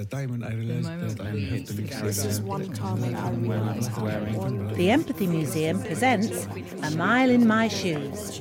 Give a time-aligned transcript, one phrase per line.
[0.00, 3.08] the time when I realized that I have to leave This is one time I
[3.08, 6.46] when I realised was how wearing The Empathy Museum presents
[6.82, 8.40] A Mile in My Shoes.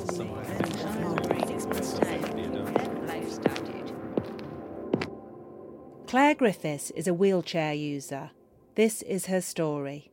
[6.08, 8.32] Clare Griffiths is a wheelchair user.
[8.76, 10.12] This is her story.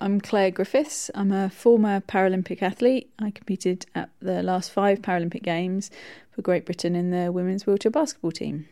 [0.00, 1.10] I'm Clare Griffiths.
[1.16, 3.10] I'm a former Paralympic athlete.
[3.18, 5.90] I competed at the last five Paralympic Games
[6.30, 8.68] for Great Britain in the women's wheelchair basketball team.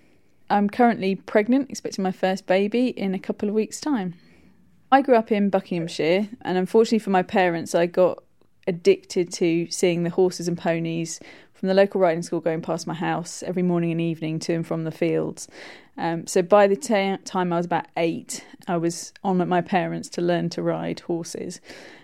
[0.49, 4.15] I'm currently pregnant, expecting my first baby in a couple of weeks' time.
[4.93, 8.23] I grew up in Buckinghamshire, and unfortunately for my parents, I got
[8.67, 11.21] addicted to seeing the horses and ponies
[11.55, 14.67] from the local riding school going past my house every morning and evening to and
[14.67, 15.49] from the fields.
[15.99, 19.63] Um, so by the ta time I was about eight, I was on at my
[19.63, 21.61] parents to learn to ride horses.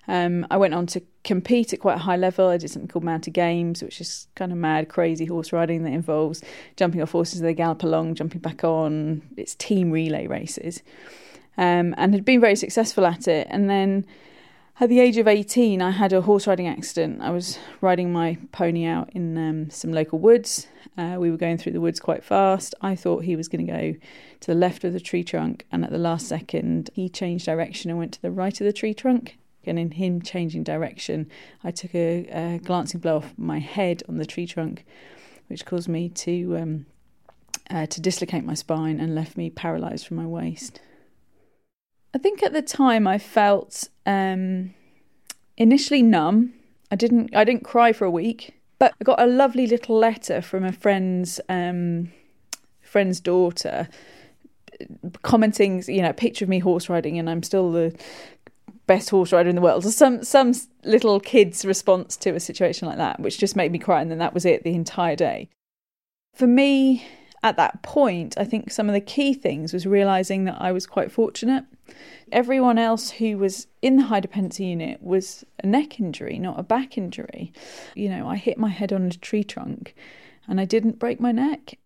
[0.09, 2.49] Um, I went on to compete at quite a high level.
[2.49, 5.93] I did something called Mounted Games, which is kind of mad, crazy horse riding that
[5.93, 6.43] involves
[6.77, 9.23] jumping off horses as they gallop along, jumping back on.
[9.37, 10.83] It's team relay races,
[11.59, 13.47] um, and had been very successful at it.
[13.51, 14.07] And then
[14.81, 17.21] at the age of 18, I had a horse riding accident.
[17.21, 20.67] I was riding my pony out in um, some local woods.
[20.97, 22.75] Uh, we were going through the woods quite fast.
[22.81, 23.95] I thought he was going to go
[24.41, 27.91] to the left of the tree trunk, and at the last second, he changed direction
[27.91, 29.39] and went to the right of the tree trunk.
[29.65, 31.31] And in him changing direction,
[31.63, 34.85] I took a, a glancing blow off my head on the tree trunk,
[35.47, 36.87] which caused me to um,
[37.71, 40.81] uh, to dislocate my spine and left me paralysed from my waist.
[42.15, 44.75] I think at the time I felt um,
[45.57, 46.55] initially numb.
[46.91, 50.43] I didn't I didn't cry for a week, but I got a lovely little letter
[50.43, 52.13] from a friend's um,
[52.83, 53.89] friend's daughter
[55.23, 57.97] commenting, you know, a picture of me horse riding, and I'm still the
[58.87, 59.85] best horse rider in the world.
[59.85, 60.53] Some some
[60.85, 64.19] little kid's response to a situation like that, which just made me cry, and then
[64.19, 65.49] that was it the entire day.
[66.35, 67.07] For me,
[67.43, 70.87] at that point, I think some of the key things was realizing that I was
[70.87, 71.65] quite fortunate.
[72.31, 76.63] Everyone else who was in the high dependency unit was a neck injury, not a
[76.63, 77.53] back injury.
[77.95, 79.95] You know, I hit my head on a tree trunk
[80.49, 81.79] and I didn't break my neck.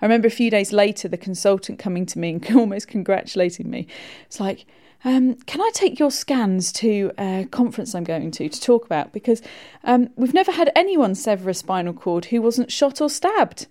[0.00, 3.86] I remember a few days later the consultant coming to me and almost congratulating me.
[4.26, 4.66] It's like,
[5.04, 9.12] um, can I take your scans to a conference I'm going to to talk about?
[9.12, 9.40] Because
[9.84, 13.66] um, we've never had anyone sever a spinal cord who wasn't shot or stabbed.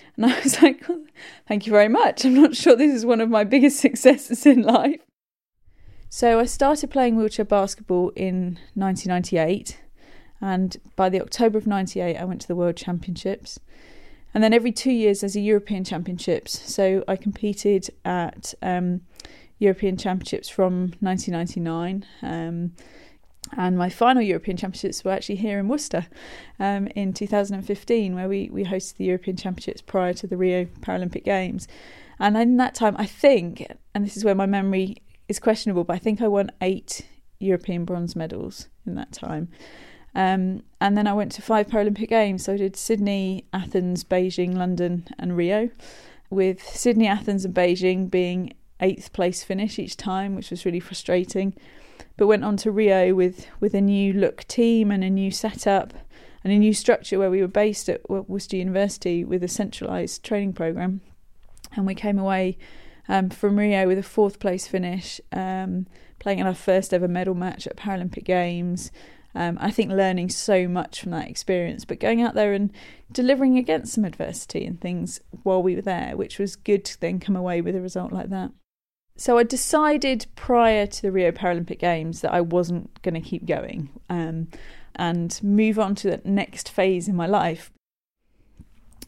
[0.16, 0.84] And I was like,
[1.48, 2.24] thank you very much.
[2.24, 5.00] I'm not sure this is one of my biggest successes in life.
[6.10, 9.80] So I started playing wheelchair basketball in 1998.
[10.42, 13.58] And by the October of 98, I went to the World Championships.
[14.34, 16.60] And then every two years, there's a European Championships.
[16.70, 19.02] So I competed at um,
[19.58, 22.04] European Championships from 1999.
[22.22, 22.72] Um,
[23.56, 26.06] and my final European Championships were actually here in Worcester
[26.58, 31.24] um, in 2015, where we, we hosted the European Championships prior to the Rio Paralympic
[31.24, 31.68] Games.
[32.18, 34.98] And in that time, I think, and this is where my memory
[35.28, 37.06] is questionable, but I think I won eight
[37.40, 39.48] European bronze medals in that time.
[40.14, 42.44] Um, and then I went to five Paralympic Games.
[42.44, 45.70] So I did Sydney, Athens, Beijing, London, and Rio,
[46.30, 51.54] with Sydney, Athens, and Beijing being eighth place finish each time, which was really frustrating
[52.16, 55.94] but went on to Rio with with a new look team and a new setup
[56.44, 60.52] and a new structure where we were based at Worcester University with a centralised training
[60.52, 61.00] program,
[61.76, 62.58] and we came away
[63.08, 65.86] um, from Rio with a fourth place finish, um,
[66.18, 68.90] playing in our first ever medal match at Paralympic Games.
[69.34, 72.70] Um, I think learning so much from that experience, but going out there and
[73.10, 77.18] delivering against some adversity and things while we were there, which was good to then
[77.18, 78.50] come away with a result like that.
[79.16, 83.46] So I decided prior to the Rio Paralympic Games that I wasn't going to keep
[83.46, 84.48] going um,
[84.96, 87.70] and move on to the next phase in my life.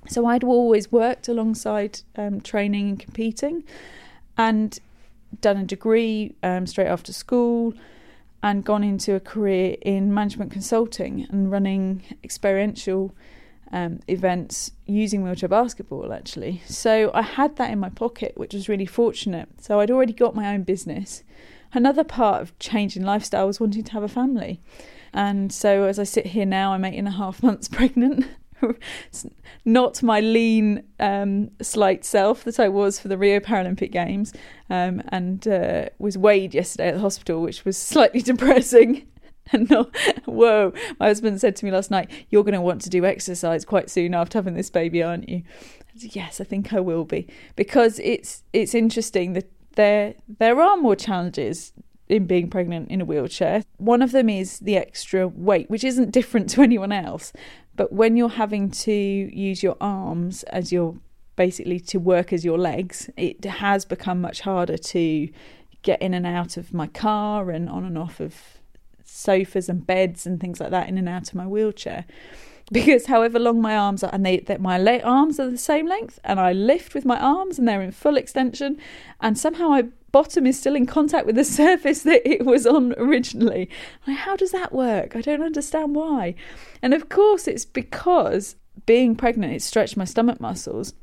[0.07, 3.65] So I'd always worked alongside um, training and competing,
[4.37, 4.79] and
[5.41, 7.73] done a degree um, straight after school,
[8.43, 13.15] and gone into a career in management consulting and running experiential
[13.75, 16.63] um, events using wheelchair basketball actually.
[16.65, 19.49] So I had that in my pocket, which was really fortunate.
[19.61, 21.25] So I'd already got my own business.
[21.73, 24.61] Another part of changing lifestyle was wanting to have a family.
[25.13, 28.27] And so as I sit here now, I'm eight and a half months pregnant.
[29.65, 34.33] not my lean, um, slight self that I was for the Rio Paralympic Games,
[34.71, 39.09] um, and uh, was weighed yesterday at the hospital, which was slightly depressing.
[39.53, 39.95] And not,
[40.25, 43.65] whoa, my husband said to me last night, You're going to want to do exercise
[43.65, 45.43] quite soon after having this baby, aren't you?
[45.95, 47.29] I said, yes, I think I will be.
[47.55, 51.73] Because it's it's interesting that there there are more challenges
[52.09, 53.65] in being pregnant in a wheelchair.
[53.77, 57.33] One of them is the extra weight, which isn't different to anyone else.
[57.77, 60.97] But when you're having to use your arms as you're
[61.37, 63.11] basically to work as your legs.
[63.17, 65.29] It has become much harder to
[65.83, 68.35] get in and out of my car and on and off of
[69.15, 72.05] sofas and beds and things like that, in and out of my wheelchair.
[72.73, 76.19] Because however long my arms are, and they that my arms are the same length,
[76.25, 78.79] and I lift with my arms and they're in full extension,
[79.21, 82.95] and somehow my bottom is still in contact with the surface that it was on
[82.97, 83.69] originally.
[84.07, 85.15] Like, how does that work?
[85.15, 86.35] I don't understand why.
[86.83, 88.57] And of course, it's because
[88.87, 90.95] being pregnant, it stretched my stomach muscles.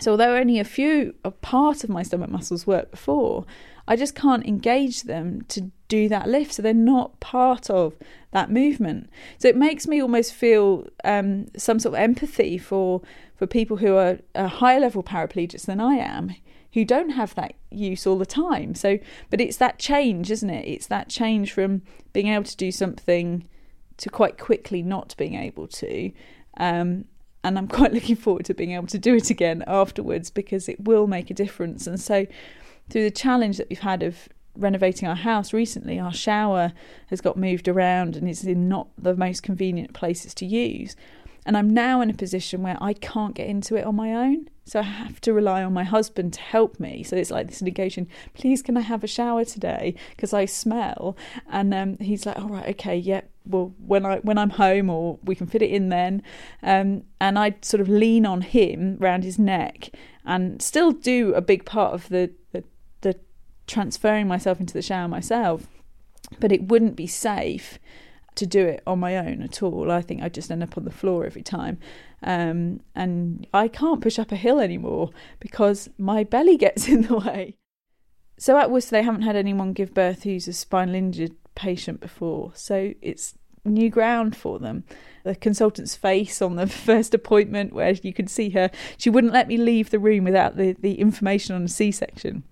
[0.00, 3.44] So although only a few, a part of my stomach muscles worked before,
[3.86, 6.54] I just can't engage them to do that lift.
[6.54, 7.94] So they're not part of
[8.32, 9.10] that movement.
[9.38, 13.02] So it makes me almost feel um, some sort of empathy for
[13.36, 16.34] for people who are a higher level paraplegics than I am,
[16.72, 18.74] who don't have that use all the time.
[18.74, 18.98] So,
[19.30, 20.66] but it's that change, isn't it?
[20.66, 21.82] It's that change from
[22.12, 23.48] being able to do something
[23.96, 26.12] to quite quickly not being able to.
[26.58, 27.06] Um,
[27.42, 30.84] and I'm quite looking forward to being able to do it again afterwards because it
[30.84, 31.86] will make a difference.
[31.86, 32.26] And so,
[32.90, 36.72] through the challenge that we've had of renovating our house recently, our shower
[37.08, 40.96] has got moved around and is in not the most convenient places to use.
[41.46, 44.48] And I'm now in a position where I can't get into it on my own.
[44.64, 47.02] So I have to rely on my husband to help me.
[47.02, 48.08] So it's like this negotiation.
[48.32, 49.94] Please, can I have a shower today?
[50.10, 51.18] Because I smell.
[51.50, 53.22] And um, he's like, all right, okay, yeah.
[53.46, 56.22] Well, when I when I'm home, or we can fit it in then.
[56.62, 59.90] Um, and I sort of lean on him round his neck,
[60.24, 62.64] and still do a big part of the the
[63.66, 65.66] transferring myself into the shower myself.
[66.40, 67.78] But it wouldn't be safe
[68.36, 69.90] to do it on my own at all.
[69.90, 71.78] I think I'd just end up on the floor every time.
[72.22, 77.18] Um, and I can't push up a hill anymore because my belly gets in the
[77.18, 77.56] way.
[78.38, 82.52] So at Worcester, they haven't had anyone give birth who's a spinal injured patient before.
[82.54, 83.34] So it's
[83.64, 84.84] new ground for them.
[85.22, 89.48] The consultant's face on the first appointment, where you could see her, she wouldn't let
[89.48, 92.42] me leave the room without the, the information on a C section.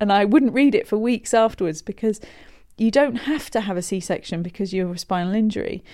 [0.00, 2.20] And I wouldn't read it for weeks afterwards because
[2.76, 5.84] you don't have to have a C section because you have a spinal injury.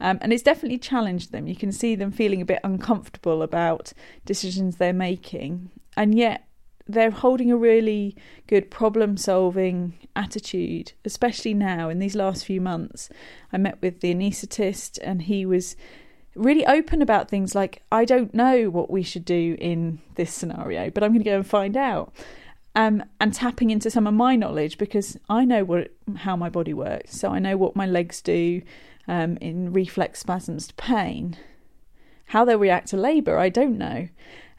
[0.00, 1.46] Um, and it's definitely challenged them.
[1.46, 3.92] You can see them feeling a bit uncomfortable about
[4.24, 5.70] decisions they're making.
[5.96, 6.46] And yet,
[6.88, 8.16] they're holding a really
[8.46, 13.08] good problem solving attitude, especially now in these last few months.
[13.52, 15.76] I met with the anaesthetist, and he was
[16.34, 20.90] really open about things like, I don't know what we should do in this scenario,
[20.90, 22.12] but I'm going to go and find out
[22.74, 26.74] um, and tapping into some of my knowledge because I know what how my body
[26.74, 27.16] works.
[27.16, 28.62] So I know what my legs do
[29.08, 31.36] um, in reflex spasms to pain.
[32.26, 34.08] How they'll react to labour, I don't know.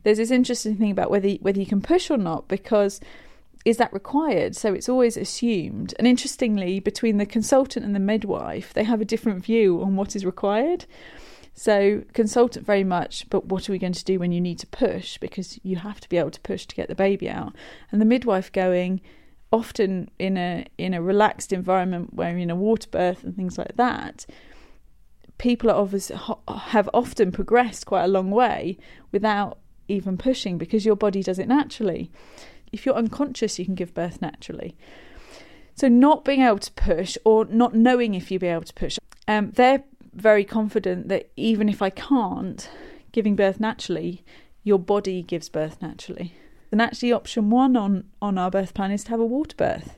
[0.04, 3.00] There's this interesting thing about whether whether you can push or not because
[3.63, 4.56] is that required?
[4.56, 5.94] So it's always assumed.
[6.00, 10.16] And interestingly, between the consultant and the midwife, they have a different view on what
[10.16, 10.86] is required.
[11.53, 14.68] So consultant very much, but what are we going to do when you need to
[14.68, 15.18] push?
[15.18, 17.53] Because you have to be able to push to get the baby out.
[17.92, 19.01] And the midwife going,
[19.51, 23.75] often in a in a relaxed environment where in a water birth and things like
[23.75, 24.25] that,
[25.38, 26.18] people are obviously
[26.48, 28.77] have often progressed quite a long way
[29.12, 29.57] without
[29.88, 32.09] even pushing because your body does it naturally.
[32.71, 34.77] If you're unconscious, you can give birth naturally.
[35.75, 38.98] So not being able to push or not knowing if you'll be able to push,
[39.27, 39.83] um, they're
[40.13, 42.69] very confident that even if I can't,
[43.12, 44.24] giving birth naturally,
[44.63, 46.34] your body gives birth naturally.
[46.72, 49.98] And actually, option one on, on our birth plan is to have a water birth.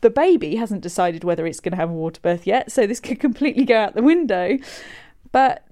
[0.00, 3.00] The baby hasn't decided whether it's going to have a water birth yet, so this
[3.00, 4.58] could completely go out the window.
[5.32, 5.64] But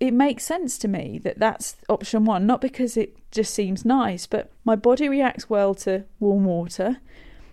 [0.00, 4.26] it makes sense to me that that's option one, not because it just seems nice,
[4.26, 6.98] but my body reacts well to warm water.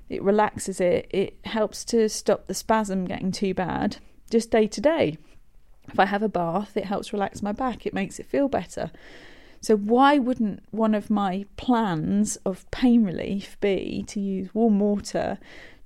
[0.10, 3.98] It relaxes it, it helps to stop the spasm getting too bad
[4.30, 5.18] just day to day.
[5.96, 8.92] If I have a bath, it helps relax my back, it makes it feel better.
[9.62, 15.40] So, why wouldn't one of my plans of pain relief be to use warm water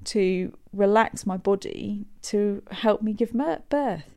[0.06, 3.34] to relax my body to help me give
[3.70, 4.16] birth?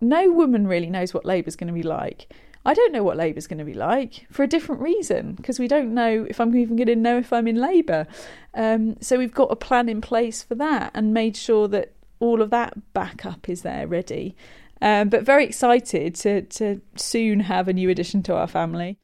[0.00, 2.32] No woman really knows what labour is going to be like.
[2.64, 5.58] I don't know what labour is going to be like for a different reason because
[5.58, 8.06] we don't know if I'm even going to know if I'm in labour.
[8.54, 12.40] Um, so we've got a plan in place for that and made sure that all
[12.40, 14.36] of that backup is there ready.
[14.82, 18.98] Um, but very excited to, to soon have a new addition to our family.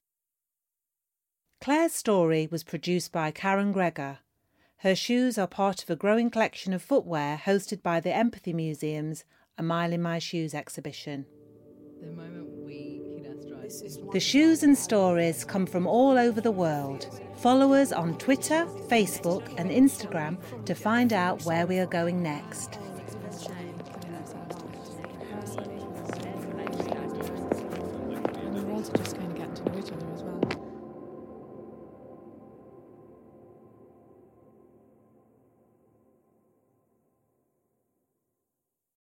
[1.61, 4.19] Clare's story was produced by Karen Gregor.
[4.79, 9.25] Her shoes are part of a growing collection of footwear hosted by the Empathy Museum's
[9.57, 11.27] A Mile in My Shoes exhibition.
[12.01, 12.99] The moment we
[14.13, 17.21] the shoes and stories come from all over the world.
[17.37, 22.79] Follow us on Twitter, Facebook, and Instagram to find out where we are going next.
[25.57, 25.65] Honestly.
[28.45, 29.28] I want to just go.